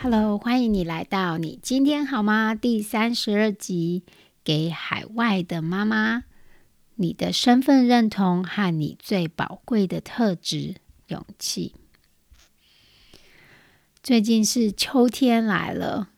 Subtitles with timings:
[0.00, 2.54] Hello，欢迎你来到你今天好吗？
[2.54, 4.04] 第三十二集，
[4.44, 6.22] 给海外的妈妈。
[6.94, 10.76] 你的身份认同和你最宝贵的特质——
[11.08, 11.74] 勇气。
[14.00, 16.10] 最近是秋天来了，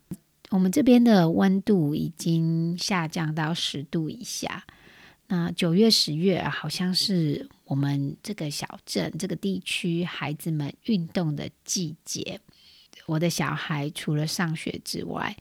[0.51, 4.67] 我们这边的温度已经下降到十度以下。
[5.29, 12.43] 那九月、十月好像是我们这个小镇、这个地区孩子们运动的季节。
[13.07, 15.37] 我的小孩除了上学之外，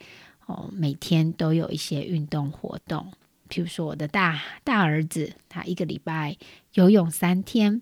[0.45, 3.11] 哦，每天都有一些运动活动。
[3.49, 6.37] 譬如说，我的大大儿子，他一个礼拜
[6.73, 7.81] 游泳三天，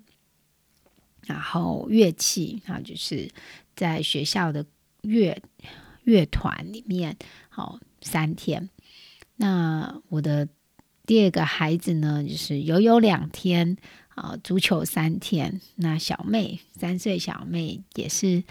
[1.26, 3.30] 然后乐器，啊，就是
[3.76, 4.66] 在学校的
[5.02, 5.42] 乐
[6.04, 7.18] 乐团里面，
[7.50, 8.70] 好三天。
[9.36, 10.48] 那我的
[11.06, 13.78] 第二个孩子呢，就是游泳两天，
[14.16, 15.60] 啊，足球三天。
[15.76, 18.44] 那小妹三岁小妹也是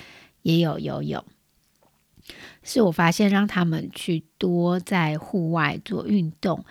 [0.47, 1.25] 也有游泳，
[2.63, 6.65] 是我发现让他们去多在户外做运动。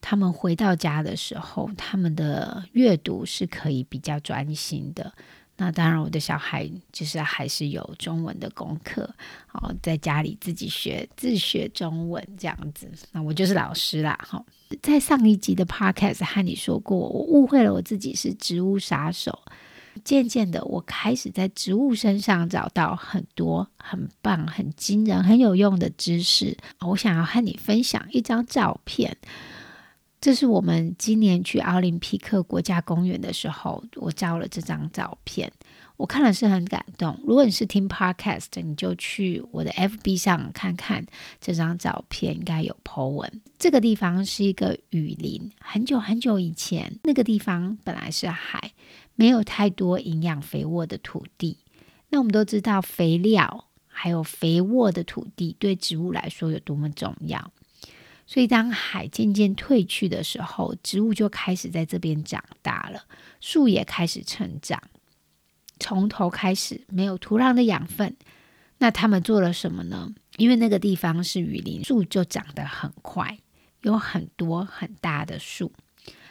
[0.00, 5.12] 他们回到家的时候，他们的阅读是可以比较专心的。
[5.58, 9.08] 那当然，我的小孩就是还是有中文的功课，
[9.52, 12.90] 哦，在家里自己学自学中文这样子。
[13.12, 14.44] 那我就是老师啦，哈。
[14.82, 19.38] 在上一集的 podcast 和你说过，我误会了我自己是植物杀手。
[20.04, 26.56] 渐渐的，我开始在植物身上找到很多很棒、很惊人、很有用的知识。
[26.80, 29.16] 我想要和你分享一张照片。
[30.20, 35.50] 这是我们今年去奥林匹克国家公园的时候，我照了这张照片，
[35.96, 37.18] 我看了是很感动。
[37.26, 41.02] 如果你是听 podcast，你就去我的 FB 上看看
[41.40, 43.40] 这张照片，应该有 po 文。
[43.58, 48.69] 这个地方是一个雨林，很久很久以前，那个地方本来是海，
[49.20, 51.58] 没有太多营养肥沃的土地。
[52.08, 57.52] 那我们都知道，肥料还有肥沃的土地对植物来说有多么重要。
[58.26, 63.04] 所以，当海渐渐退去的时候，植物就开始在这边长大了，
[63.42, 64.82] 树也开始成长。
[65.78, 68.16] 从头开始，没有土壤的养分，
[68.78, 70.14] 那他们做了什么呢？
[70.38, 73.38] 因为那个地方是雨林，树就长得很快，
[73.82, 75.72] 有很多很大的树。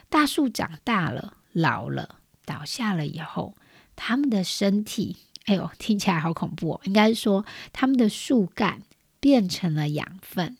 [0.09, 2.18] 大树长大了，老了，
[2.49, 3.53] 倒下了以后，
[3.95, 6.81] 他们的身体，哎呦，听起来好恐怖哦。
[6.85, 8.81] 应该说，他们的树干
[9.19, 10.57] 变成了养分。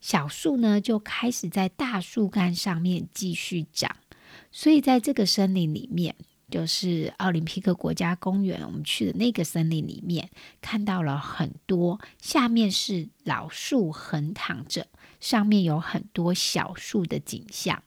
[0.00, 3.94] 小树呢，就开始在大树干上面继续长，
[4.50, 6.16] 所以在这个森林里面，
[6.50, 10.28] 就是奥林匹克国家公园，我们去的那个森林里面，
[10.60, 14.88] 看到了很多下面是老树横躺着，
[15.20, 17.82] 上面有很多小树的景象。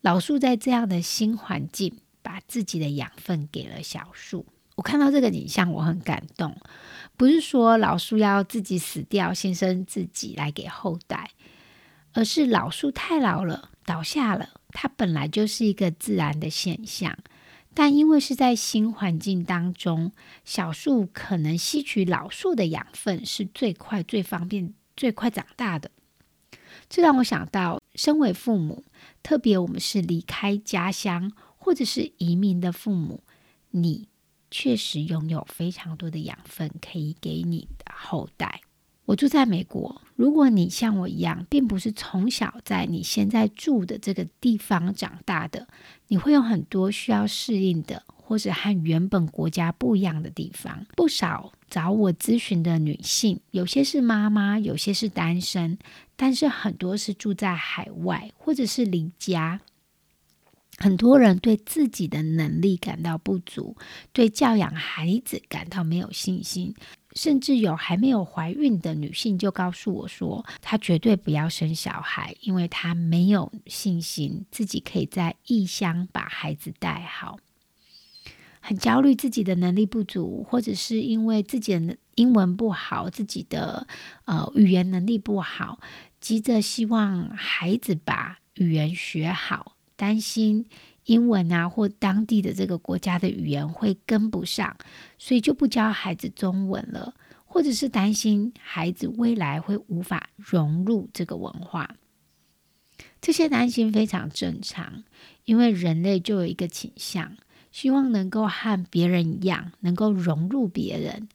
[0.00, 4.44] 老树在这样的新环境，把自己的养分给了小树。
[4.74, 6.54] 我看到这个景象，我很感动。
[7.16, 11.30] 不是说老树要自己死掉，牺牲自己来给后代，
[12.12, 14.50] 而是老树太老了，倒下了。
[14.68, 17.16] 它本来就是一个自然的现象，
[17.72, 20.12] 但因为是在新环境当中，
[20.44, 25.90] 小树可能吸取老树的养分是最快、最方便、最快长大的。
[26.90, 28.84] 这让我想到，身为父母，
[29.22, 33.20] 特别我们是离开家乡或者是移民的父母，
[33.70, 34.08] 你。
[34.50, 38.62] 确实拥有非常多的养分可以给你的后代。
[39.04, 45.68] 我住在美国，如果你像我一样，并不是从小在你现在住的这个地方长大的，
[46.06, 50.86] 你会有很多需要适应的，或者和原本国家不一样的地方。
[50.96, 55.78] 不少找我咨询的女性，有些是妈妈，有些是单身，
[56.16, 59.60] 但是很多是住在海外，或者是离家。
[60.80, 63.76] 很多人对自己的能力感到不足，
[64.12, 66.72] 对教养孩子感到没有信心，
[67.14, 77.40] 甚至有还没有怀孕的女性就告诉我说，她绝对不要生小孩，因为她没有信心自己可以在异乡把孩子带好，
[78.60, 83.88] 很焦虑自己的能力不足，或者是因为自己的英文不好，自己的
[84.26, 85.80] 呃语言能力不好，
[86.20, 89.74] 急着希望孩子把语言学好。
[89.98, 90.64] 担心
[91.06, 94.76] 英文啊，或当地的这个国家的语言会跟不上，
[95.18, 97.14] 所以就不教孩子中文了，
[97.44, 101.96] 或者是担心孩子未来会无法融入这个文化。
[103.20, 105.02] 这些担心非常正常，
[105.44, 107.36] 因为人类就有一个倾向，
[107.72, 111.28] 希望能够和别人一样，能够融入别人。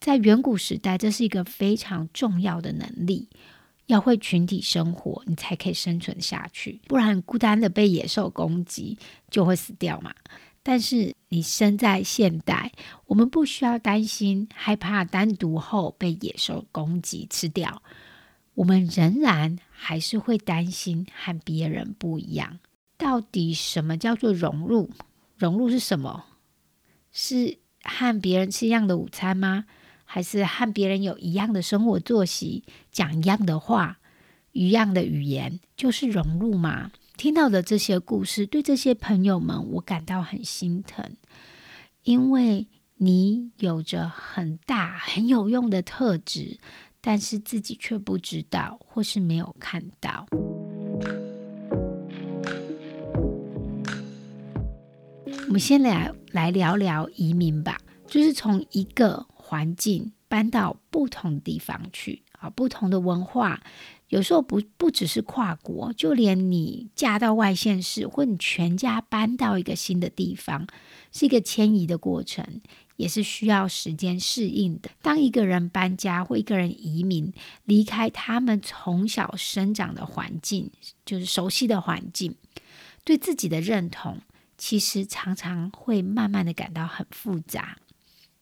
[0.00, 3.28] 在远古时代，这是一个非常重要的能力。
[3.86, 8.98] 要会群体生活，你才可以生存下去，不然孤单的被野兽攻击
[9.30, 10.14] 就会死掉嘛。
[10.62, 12.72] 但是你生在现代，
[13.06, 17.82] 我们不需要担心害怕单独后被野兽攻击吃掉。
[18.54, 22.58] 我们仍然还是会担心和别人不一样。
[22.96, 24.90] 到底什么叫做融入？
[25.36, 26.24] 融入是什么？
[27.12, 29.66] 是和别人吃一样的午餐吗？
[30.06, 33.98] 还是和别人有一样的生活作息，讲一样的话，
[34.52, 36.90] 一样的语言，就是融入嘛？
[37.18, 41.04] 听到的这些故事，对这些朋友们，我感到很心疼，
[42.04, 42.66] 因为
[42.96, 46.58] 你有着很大很有用的特质。
[47.08, 50.26] 但是自己却不知道，或是没有看到。
[55.46, 57.78] 我们先来来聊聊移民吧，
[58.08, 63.62] 就是从一个环境搬到不同地方去啊，不同的文化。
[64.08, 70.66] 有时候不不只是跨国，就连你嫁到外县市，或你全家搬到一个新的地方，
[71.12, 72.60] 是一个迁移的过程，
[72.96, 74.90] 也是需要时间适应的。
[75.00, 77.32] 当一个人搬家或一个人移民，
[77.64, 80.70] 离开他们从小生长的环境，
[81.04, 82.34] 就是熟悉的环境，
[83.04, 84.18] 对自己的认同，
[84.58, 87.76] 其实常常会慢慢的感到很复杂。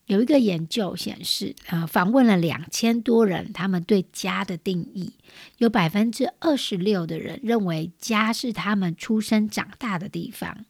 [0.07, 5.15] 有一个研究显示，呃，访问了两千多人，他们对家的定义，
[5.59, 10.67] 有百分之二十六的人认为家是他们出生长大的地方，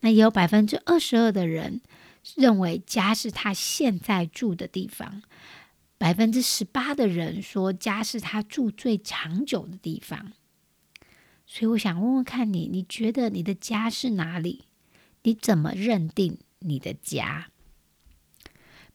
[0.00, 1.80] 那也有百分之二十二的人
[2.34, 5.22] 认为家是他现在住的地方，
[5.96, 10.32] 百分之十八的人说家是他住最长久的地方。
[11.46, 14.64] 所以我想问问看你，你觉得你的家是哪里？
[15.22, 17.46] 你怎么认定你的家？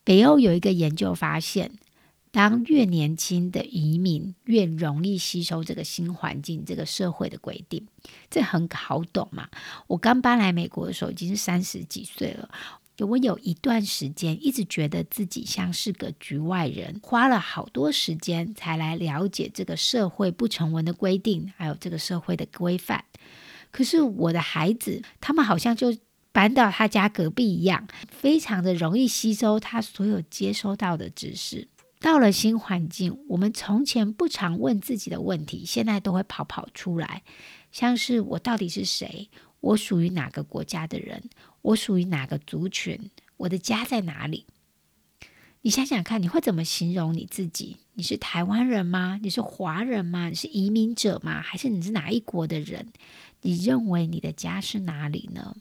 [0.07, 1.69] 北欧有一个研究发现，
[2.31, 7.85] 当越年轻的移民越容易吸收这个新环境、这个社会的规定，
[8.29, 9.49] 这很好懂嘛？
[9.87, 12.49] 我刚搬来美国的时候已经是三十几岁了，
[12.99, 23.03] 我有一段时间一直觉得自己像是个局外人，花了好多时间才来了解这个社会不成文的规定，还有这个社会的规范。
[23.71, 25.93] 可是我的孩子，他们好像就。
[26.37, 31.67] 搬到他家隔壁一样，非常的容易吸收他所有接收到的知识。
[31.99, 37.23] 到了新环境，我们从前不常问自己的问题，现在都会跑跑出来，
[37.71, 39.29] 像是我到底是谁？
[39.61, 41.23] 我属于哪个国家的人？
[41.63, 43.09] 我属于哪个族群？
[43.37, 44.45] 我的家在哪里？
[45.63, 47.77] 你想想看，你会怎么形容你自己？
[47.95, 49.19] 你是台湾人吗？
[49.23, 50.29] 你是华人吗？
[50.29, 51.41] 你是移民者吗？
[51.41, 52.93] 还是你是哪一国的人？
[53.41, 55.55] 你认为你的家是哪里呢？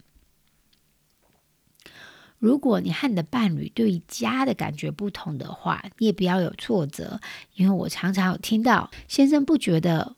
[2.38, 7.20] 如果你和你的伴侣对于家的感觉不同的话，你也不要有挫折，
[7.54, 10.14] 因为我常常有听到先生不觉得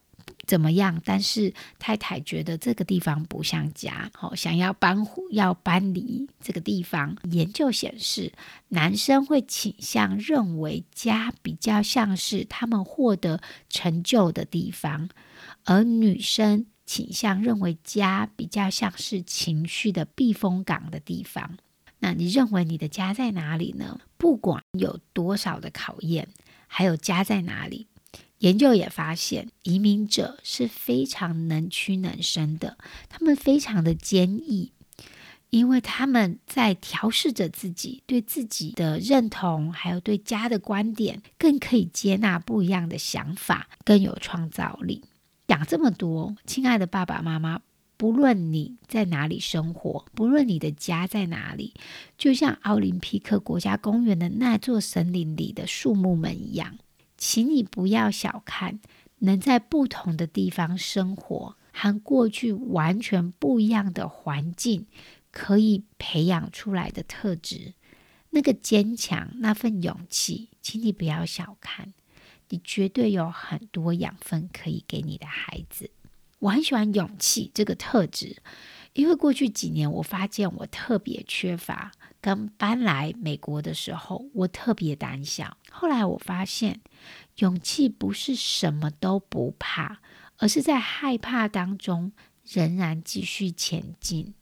[0.47, 7.17] 怎么样，但是太太觉得这个地方不像家，好想要搬要搬离这个地方。
[7.31, 8.33] 研究显示，
[8.69, 15.09] 男生会倾向认为家比较像是他们获得成就的地方，
[15.65, 21.59] 而女生倾向认为家比较像是情绪的避风港的地方。
[22.01, 24.01] 那你认为你的家在哪里呢？
[24.17, 26.29] 不管有多少的考验，
[26.67, 27.87] 还有家在哪里？
[28.39, 32.79] 研究也发现，移民者是非常能屈能伸的，
[33.09, 34.73] 他们非常的坚毅，
[35.51, 45.05] 因为他们在调试着自己对自己的认同，还有对家的观点，更可以接纳不一样的想法，更有创造力。
[45.49, 47.63] 讲这么多，亲爱的爸爸妈妈。
[47.99, 51.75] 不论你在哪里生活，不论你的家在哪里，
[52.17, 56.79] 就像奥林匹克国家公园的那座森林里的树木们一样，
[57.17, 58.79] 请你不要小看
[59.19, 64.87] 能在不同的地方生活和过去完全不一样的环境
[65.33, 67.75] 可以培养出来的特质，
[68.31, 71.93] 那个坚强，那份勇气，请你不要小看，
[72.51, 75.91] 你绝对有很多养分可以给你的孩子。
[76.41, 78.37] 我很喜欢勇气这个特质，
[78.93, 81.93] 因为过去几年我发现我特别缺乏。
[82.21, 85.57] 刚搬来美国的时候，我特别胆小。
[85.71, 86.81] 后来我发现，
[87.37, 90.01] 勇气不是什么都不怕，
[90.39, 92.13] 而是在害怕当中
[92.45, 94.35] 仍然继续前进。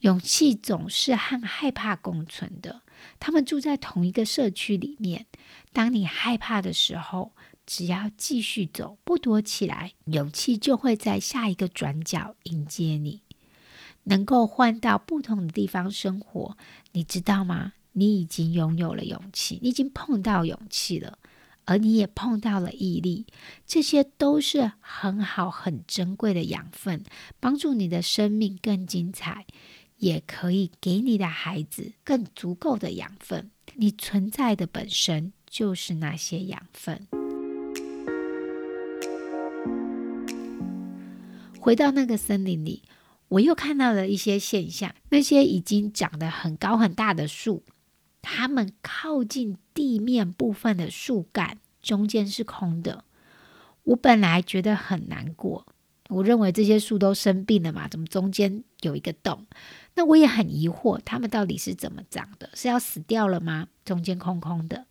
[0.00, 2.82] 勇气总是和害怕共存的，
[3.20, 5.26] 他们住在同一个社区里面。
[5.72, 7.32] 当你害怕的时候，
[7.66, 13.22] 只要继续走，不躲起来，勇气就会在下一个转角迎接你。
[14.04, 16.56] 能够换到不同的地方生活，
[16.92, 17.72] 你知道吗？
[17.92, 21.18] 你已经拥有了勇气，你已经碰到勇气了，
[21.64, 23.24] 而你也碰到了毅力，
[23.66, 27.02] 这些都是很好、很珍贵的养分，
[27.40, 29.46] 帮助你的生命更精彩，
[29.98, 33.50] 也可以给你的孩子更足够的养分。
[33.76, 37.23] 你存在的本身就是那些养分。
[41.64, 42.82] 回到那个森林里，
[43.28, 44.94] 我又看到了一些现象。
[45.08, 47.62] 那些已经长得很高很大的树，
[48.20, 53.04] 它们靠近地面部分的树干中间是空的。
[53.84, 55.66] 我本来觉得很难过，
[56.10, 59.46] 我认为这些树都生病了嘛，怎么中间有一个洞？
[59.94, 62.50] 那我也很疑惑，它们到底是怎么长的？
[62.52, 63.68] 是要死掉了吗？
[63.86, 64.84] 中间空空的。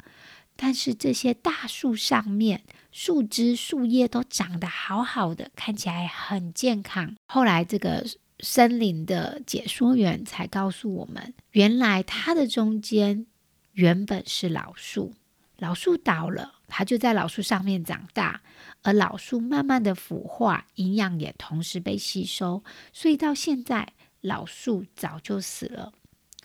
[0.55, 7.15] 但是这些大树上面，树枝、树叶都长得好好的，看起来很健康。
[7.25, 8.05] 后来这个
[8.39, 13.25] 森林的解说员才告诉我们，原来它的中间
[13.73, 15.13] 原本是老树，
[15.57, 18.41] 老树倒了，它就在老树上面长大，
[18.83, 25.93] 而老树慢慢的腐化，营养也同时被吸收，所以到现在老树早就死了。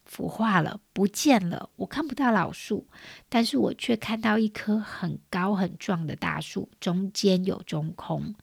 [0.08, 1.70] 腐化了，不见了。
[1.76, 2.88] 我看不到老树，
[3.28, 8.34] 但是我却看到一棵很高很壮的大树，中间有中空。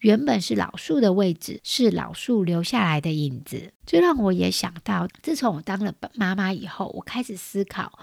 [0.00, 3.72] 原本是老树的位置，是老树留下来的影子。
[3.84, 7.98] 这让我也想到，自从我当了妈妈以后，我开始思考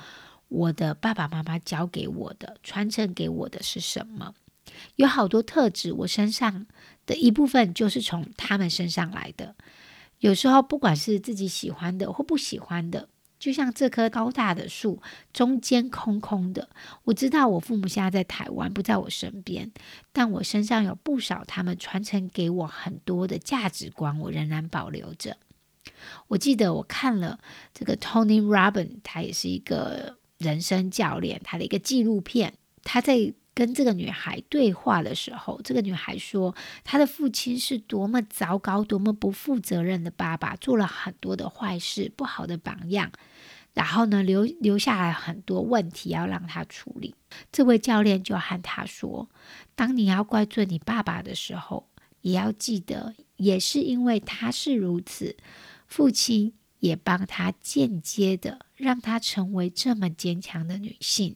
[0.50, 4.34] 我的爸爸妈妈教给我的、传承给我的是什么。
[4.98, 6.66] 有好多特质，我身上
[7.06, 9.56] 的一部分就是从他们身上来的。
[10.26, 15.00] 有时候，不管是自己喜欢的或不喜欢的，就像这棵高大的树，
[15.32, 16.68] 中间空空的。
[17.04, 19.72] 我知道我父母现在在台湾，不在我身边，
[20.12, 25.38] 但我身上有不少他们传承给我很多的价值观，我仍然保留着。
[26.30, 27.40] 我记得我看了
[27.72, 33.32] 这个 Tony Robbins，他也是一个人生教练，他的一个纪录片，他在。
[33.56, 43.12] 跟这个女孩对话的时候，这个女孩说，她的父亲是多么糟糕、多么不负责任的爸爸，做了很多的坏事，不好的榜样。
[43.74, 47.16] 然后呢，留留下来很多问题要让他处理。
[47.52, 49.30] 这位教练就和他说
[49.76, 51.90] ：“当你要怪罪你爸爸的时候，
[52.22, 55.36] 也要记得，也是因为他是如此，
[55.88, 61.36] 父亲也帮他间接的让他成为这么坚强的女性。”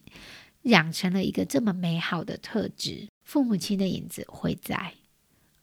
[0.62, 4.94] 养成了一个这么美好的特质，父母亲的影子会在，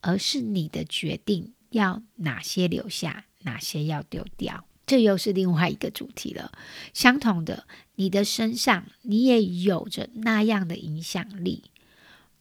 [0.02, 4.66] 而是你的决定要哪些留下，哪些要丢掉。
[4.86, 6.52] 这又是另外一个主题了。
[6.94, 11.66] 相同的，你的身上你也有着那样的影响力。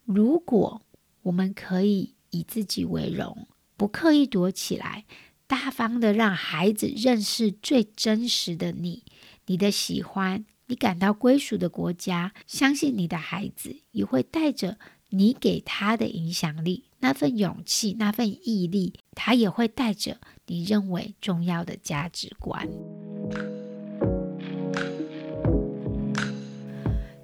[0.05, 0.81] 如果
[1.23, 5.05] 我们可以以自己为荣，不刻意躲起来，
[5.49, 9.03] 大方的让孩子认识最真实的你，
[9.47, 10.47] 你的喜欢。
[10.69, 14.79] 你感到归属的国家，相信你的孩子也会带着
[15.11, 22.69] 你给他的影响力，那份勇气，那份毅力，他也会带着你认为重要的价值观。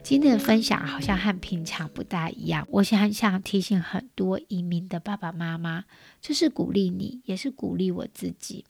[0.04, 5.84] 今天的分享好像和平常不大一样，我很想提醒很多移民的爸爸妈妈，
[6.20, 8.64] 这是鼓励你，也是鼓励我自己。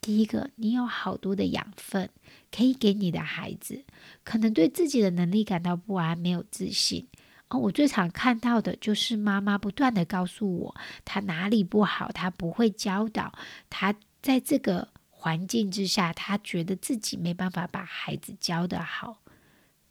[0.00, 2.08] 第一个，你有好多的养分
[2.50, 3.84] 可以给你的孩子，
[4.24, 7.06] 可能对自己的能力感到不安、没有自信。
[7.48, 13.32] 哦，我最常看到的就是妈妈不断的告诉我，她哪里不好，她不会教导，
[13.68, 19.20] 她在这个环境之下，她觉得自己没办法把孩子教得好。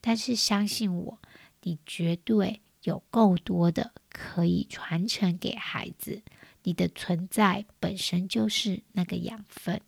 [0.02, 1.20] 但是相信我，
[1.62, 6.24] 你绝对有够多的可以传承给孩子，
[6.64, 9.82] 你的存在本身就是那个养分。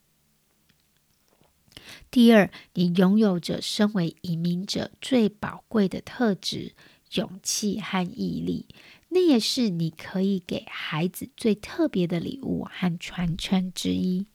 [2.09, 6.73] 第二，你拥有着身为移民者最宝贵的特质——
[7.13, 8.65] 勇气和毅力，
[9.09, 14.25] 那也是你可以给孩子最特别的礼物和传承之一。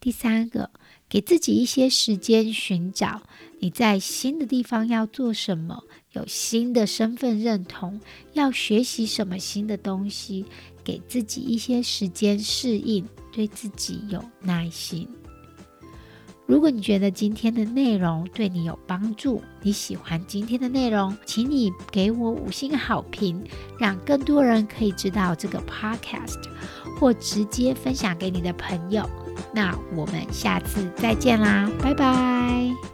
[0.00, 0.70] 第三个，
[1.08, 3.22] 给自己一些时间寻找
[3.60, 7.98] 你在新的地方要做什么，有新的身份认同，
[8.34, 10.44] 要学习什么新的东西，
[10.84, 15.08] 给自己一些时间适应，对自己有耐心。
[16.46, 23.42] 如果你觉得今天的内容对你有帮助，你喜欢今天的内容，请你给我五星好评，
[23.78, 26.38] 让更多人可以知道这个 podcast，
[27.00, 29.08] 或直接分享给你的朋友。
[29.54, 32.93] 那我们下次再见啦，拜拜。